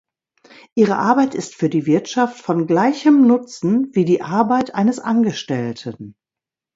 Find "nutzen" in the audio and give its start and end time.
3.27-3.93